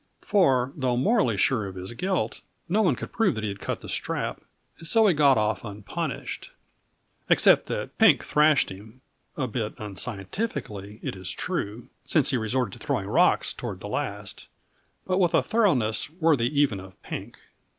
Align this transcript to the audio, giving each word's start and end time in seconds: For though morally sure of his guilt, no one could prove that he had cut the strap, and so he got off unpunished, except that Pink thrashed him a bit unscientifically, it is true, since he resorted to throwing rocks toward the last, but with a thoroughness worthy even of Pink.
For 0.21 0.73
though 0.75 0.97
morally 0.97 1.37
sure 1.37 1.67
of 1.67 1.75
his 1.75 1.93
guilt, 1.93 2.41
no 2.67 2.81
one 2.81 2.95
could 2.95 3.11
prove 3.11 3.35
that 3.35 3.43
he 3.43 3.49
had 3.51 3.59
cut 3.59 3.81
the 3.81 3.87
strap, 3.87 4.41
and 4.79 4.87
so 4.87 5.05
he 5.05 5.13
got 5.13 5.37
off 5.37 5.63
unpunished, 5.63 6.49
except 7.29 7.67
that 7.67 7.95
Pink 7.99 8.23
thrashed 8.25 8.71
him 8.71 9.01
a 9.37 9.45
bit 9.45 9.75
unscientifically, 9.77 10.99
it 11.03 11.15
is 11.15 11.29
true, 11.29 11.87
since 12.03 12.31
he 12.31 12.37
resorted 12.37 12.73
to 12.73 12.79
throwing 12.87 13.05
rocks 13.05 13.53
toward 13.53 13.79
the 13.79 13.87
last, 13.87 14.47
but 15.05 15.19
with 15.19 15.35
a 15.35 15.43
thoroughness 15.43 16.09
worthy 16.09 16.47
even 16.59 16.79
of 16.79 16.99
Pink. 17.03 17.37